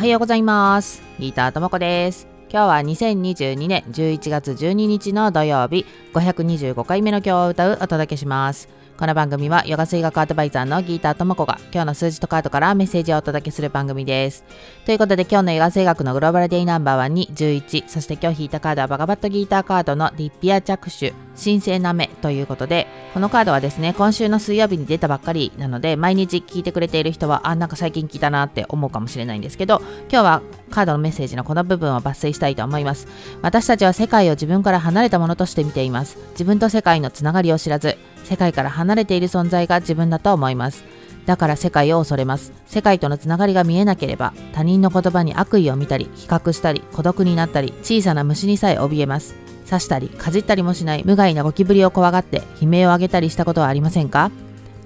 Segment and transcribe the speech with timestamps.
[0.00, 1.02] はようございます。
[1.18, 2.26] ギーターともこです。
[2.50, 5.84] 今日は2022年11月12日の土曜日、
[6.14, 8.79] 525回目の今日を歌うお届けします。
[9.00, 14.44] この番組はヨガ水学アドバイザーのギーターともこが今日の数字とカードからメッセージをお届けする番組です。
[14.84, 29.80] ということで今日のヨガ水学のグローバルデイナンバーワンに11、そして今日引いたカードはバガバットギーターカードのディッピア着手、神聖な目ということで、このカードはですね、今週の水曜日に出たばっかりなので、毎日聞いてくれている人は、あ、なんか最近聞いたなって思うかもしれないんですけど、
[30.10, 33.08] 今日はカードのメッセージのこの部分を抜粋したいと思います。
[33.40, 36.18] 私たちは世界を自分から離れたものとして見ています。
[36.32, 40.84] 自分と世界のつながりを知らず、世界から離れている存在が自分だと思います。
[41.26, 42.52] だから世界を恐れます。
[42.66, 49.34] 世界とのつながりが見えなければ、他人の言葉に悪意を見たり、比較したり、孤独になったり、小さな虫にさえ怯えます。
[49.68, 54.30] 刺したり、かじったりもしない無害なゴキブリを怖がって悲鳴を上げたりしたことはありませんか？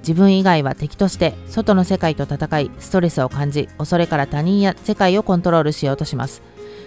[0.00, 6.40] 自分以外は敵として外の世界と戦いストレスを感じ恐れから他人や世界をコントロールしようとします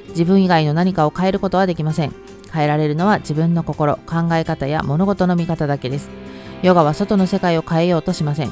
[0.10, 2.16] 自分以外の何かを変えることはできません
[2.52, 6.10] 変えられるのは自分の心考え方や物事の見方だけです
[6.64, 8.52] ヨガは外の世界を変えようとしません。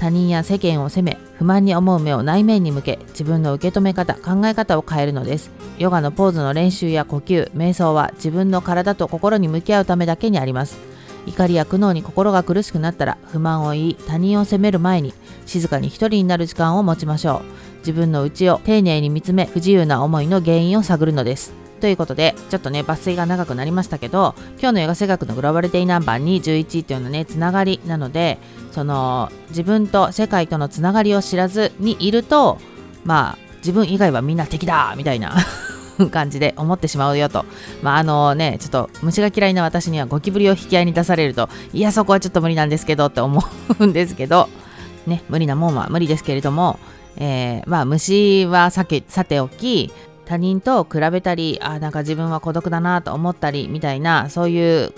[0.00, 5.50] 他人や世間を責め、不満に思う目を内面に向け、自分の受け止め方、考え方を変えるのです。
[5.78, 10.90] ヨガのポーズの練習や呼吸、瞑想は自分の体と心に向き合うためだけにあります。
[11.26, 15.12] 怒りや苦悩に心が苦しくなったら不満を言い他人を責める前に
[15.46, 28.38] 静かに一人になる時間を持ちましょう自分の内を丁寧に見つめ不自由な思いの原因を探るのですということで、ちょっとね、抜粋が長くなりましたけど、今日のヨガ声学のグローバルデイナンバーに11っていうのね、つながりなので、
[28.70, 32.58] その、自分と世界とのつながりを知らずにいると、
[33.04, 35.34] まあ、自分以外はみんな敵だみたいな
[36.10, 37.44] 感じで思ってしまうよと。
[37.82, 43.42] まあ、あのね、ちょっと虫が嫌いな私にはゴキブリを引き合いに出されると、いや、そこはちょっと無理なんですけどって思
[43.78, 44.48] うんですけど、
[45.06, 46.78] ね、無理なもんは無理ですけれども、
[47.16, 49.92] えー、まあ虫はさけさておき
[50.30, 54.94] 他人と比べたりあなんか自分は孤独だなと思ったりみたいなそういう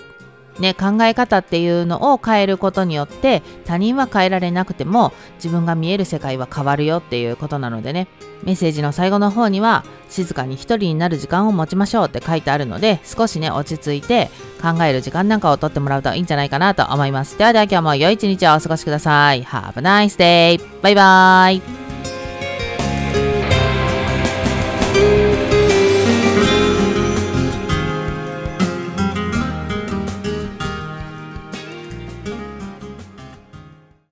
[0.59, 8.07] ね、考え方っていうのを変えることによって他人は変えられなくても自分が見える世界は変わるよっていうことなのでね。
[8.43, 14.29] メッセージの最後の方には静かに一人になる時間を持ちましょうって書いてあるので少しね落ち着いて
[14.61, 17.35] 考える時間なんかをとってもらうといいんじゃないかなと思います。
[17.35, 19.43] ではでは今日も良い一日をお過ごしください。
[19.43, 20.61] Have a nice day!
[20.83, 21.82] バイバーイ